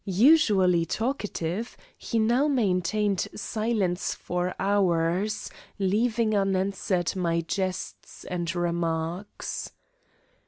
[0.03, 9.71] Usually talkative, he now maintained silence for hours, leaving unanswered my jests and remarks.